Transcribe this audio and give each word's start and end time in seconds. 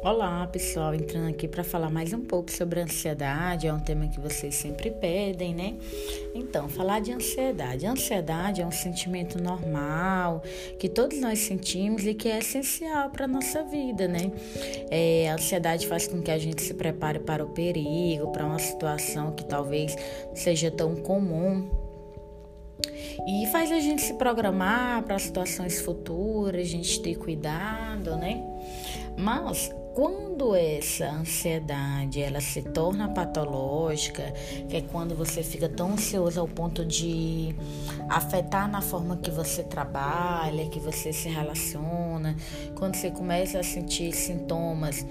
Olá, 0.00 0.46
pessoal, 0.46 0.94
entrando 0.94 1.28
aqui 1.28 1.48
para 1.48 1.64
falar 1.64 1.90
mais 1.90 2.12
um 2.12 2.20
pouco 2.20 2.52
sobre 2.52 2.80
ansiedade, 2.80 3.66
é 3.66 3.72
um 3.72 3.80
tema 3.80 4.06
que 4.06 4.20
vocês 4.20 4.54
sempre 4.54 4.92
pedem, 4.92 5.52
né? 5.52 5.74
Então, 6.36 6.68
falar 6.68 7.00
de 7.00 7.12
ansiedade. 7.12 7.84
ansiedade 7.84 8.62
é 8.62 8.66
um 8.66 8.70
sentimento 8.70 9.42
normal 9.42 10.40
que 10.78 10.88
todos 10.88 11.20
nós 11.20 11.40
sentimos 11.40 12.06
e 12.06 12.14
que 12.14 12.28
é 12.28 12.38
essencial 12.38 13.10
para 13.10 13.24
a 13.24 13.28
nossa 13.28 13.64
vida, 13.64 14.06
né? 14.06 14.30
É, 14.88 15.30
a 15.30 15.34
ansiedade 15.34 15.88
faz 15.88 16.06
com 16.06 16.22
que 16.22 16.30
a 16.30 16.38
gente 16.38 16.62
se 16.62 16.74
prepare 16.74 17.18
para 17.18 17.44
o 17.44 17.48
perigo, 17.48 18.30
para 18.30 18.46
uma 18.46 18.60
situação 18.60 19.32
que 19.32 19.44
talvez 19.44 19.96
seja 20.32 20.70
tão 20.70 20.94
comum 20.94 21.68
e 23.26 23.46
faz 23.48 23.72
a 23.72 23.80
gente 23.80 24.02
se 24.02 24.14
programar 24.14 25.02
para 25.02 25.18
situações 25.18 25.80
futuras, 25.80 26.62
a 26.62 26.64
gente 26.64 27.02
ter 27.02 27.16
cuidado, 27.16 28.16
né? 28.16 28.44
Mas 29.16 29.74
quando 29.98 30.54
essa 30.54 31.10
ansiedade 31.10 32.22
ela 32.22 32.40
se 32.40 32.62
torna 32.62 33.08
patológica, 33.08 34.32
que 34.68 34.76
é 34.76 34.80
quando 34.80 35.12
você 35.12 35.42
fica 35.42 35.68
tão 35.68 35.94
ansioso 35.94 36.38
ao 36.38 36.46
ponto 36.46 36.84
de 36.84 37.52
afetar 38.08 38.70
na 38.70 38.80
forma 38.80 39.16
que 39.16 39.28
você 39.28 39.64
trabalha, 39.64 40.68
que 40.68 40.78
você 40.78 41.12
se 41.12 41.28
relaciona, 41.28 42.36
quando 42.76 42.94
você 42.94 43.10
começa 43.10 43.58
a 43.58 43.64
sentir 43.64 44.12
sintomas 44.12 45.04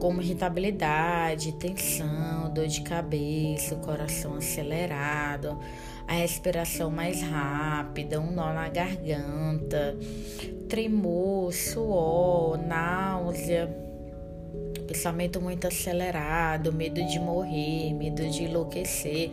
como 0.00 0.20
irritabilidade, 0.20 1.52
tensão, 1.52 2.52
dor 2.52 2.66
de 2.66 2.80
cabeça, 2.80 3.76
coração 3.76 4.34
acelerado, 4.34 5.56
a 6.08 6.12
respiração 6.14 6.90
mais 6.90 7.22
rápida, 7.22 8.20
um 8.20 8.32
nó 8.32 8.52
na 8.52 8.68
garganta, 8.68 9.96
tremor, 10.68 11.52
suor, 11.52 12.58
náusea 12.58 13.83
pensamento 14.86 15.40
muito 15.40 15.66
acelerado, 15.66 16.72
medo 16.72 17.04
de 17.06 17.18
morrer, 17.18 17.92
medo 17.94 18.28
de 18.28 18.44
enlouquecer, 18.44 19.30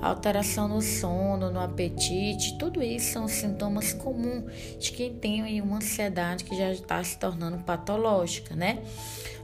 alteração 0.00 0.68
no 0.68 0.80
sono, 0.80 1.50
no 1.50 1.60
apetite, 1.60 2.56
tudo 2.58 2.82
isso 2.82 3.12
são 3.12 3.28
sintomas 3.28 3.92
comuns 3.92 4.44
de 4.78 4.92
quem 4.92 5.14
tem 5.14 5.60
uma 5.60 5.76
ansiedade 5.76 6.44
que 6.44 6.56
já 6.56 6.70
está 6.72 7.02
se 7.02 7.18
tornando 7.18 7.58
patológica, 7.58 8.54
né? 8.54 8.78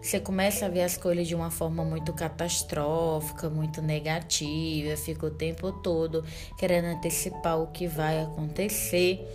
Você 0.02 0.20
começa 0.20 0.66
a 0.66 0.68
ver 0.68 0.82
as 0.82 0.98
coisas 0.98 1.26
de 1.26 1.34
uma 1.34 1.50
forma 1.50 1.82
muito 1.82 2.12
catastrófica, 2.12 3.48
muito 3.48 3.80
negativa, 3.80 4.96
fica 4.98 5.26
o 5.26 5.30
tempo 5.30 5.72
todo 5.72 6.22
querendo 6.58 6.84
antecipar 6.86 7.58
o 7.58 7.68
que 7.68 7.86
vai 7.86 8.20
acontecer 8.20 9.26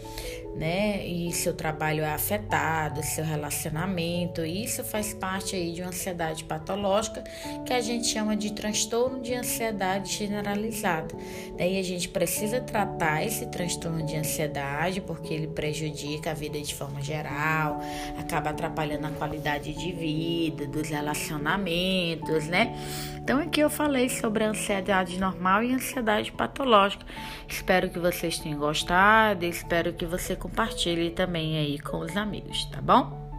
né? 0.56 1.06
E 1.06 1.31
seu 1.31 1.53
trabalho 1.53 2.03
é 2.03 2.12
afetado, 2.12 3.03
seu 3.03 3.23
relacionamento, 3.23 4.44
isso 4.44 4.84
faz 4.84 5.14
parte 5.14 5.56
aí 5.56 5.72
de 5.72 5.81
uma 5.81 5.90
ansiedade 5.90 6.44
patológica 6.44 7.23
que 7.66 7.73
a 7.73 7.81
gente 7.81 8.08
chama 8.08 8.36
de 8.36 8.52
transtorno 8.52 9.22
de 9.22 9.34
ansiedade 9.34 10.14
generalizada. 10.14 11.09
Daí 11.58 11.80
a 11.80 11.84
gente 11.84 12.10
precisa 12.10 12.62
tratar 12.62 13.24
esse 13.24 13.46
transtorno 13.48 14.06
de 14.06 14.16
ansiedade 14.16 15.02
porque 15.02 15.34
ele 15.34 15.48
prejudica 15.48 16.32
a 16.32 16.34
vida 16.34 16.60
de 16.60 16.74
forma 16.74 17.02
geral, 17.02 17.80
acaba 18.18 18.50
atrapalhando 18.52 19.08
a 19.08 19.12
qualidade 19.12 19.74
de 19.74 19.92
vida, 19.92 20.68
dos 20.68 20.90
relacionamentos, 20.90 22.48
né? 22.48 22.76
Então 23.18 23.40
aqui 23.40 23.60
eu 23.60 23.70
falei 23.70 24.10
sobre 24.10 24.44
a 24.44 24.50
ansiedade 24.50 25.20
normal 25.20 25.64
e 25.64 25.74
ansiedade 25.74 26.32
patológica. 26.32 27.06
Espero 27.48 27.90
que 27.90 28.00
vocês 28.00 28.40
tenham 28.40 28.60
gostado, 28.60 29.46
espero 29.46 29.94
que 29.94 30.06
você 30.06 30.36
compartilhe 30.36 31.12
também 31.12 31.58
aí 31.58 31.80
com 31.80 32.00
os 32.00 32.16
amigos, 32.16 32.66
tá 32.66 32.82
bom? 32.82 33.30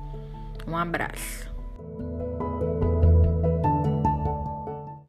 Um 0.67 0.77
abraço. 0.77 1.51